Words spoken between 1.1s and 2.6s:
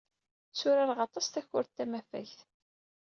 takurt tamafagt.